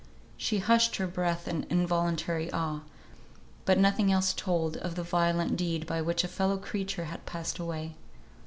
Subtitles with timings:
[0.35, 2.79] She hushed her breath with involuntary awe,
[3.65, 7.59] but nothing else told of the violent deed by which a fellow creature had passed
[7.59, 7.93] away.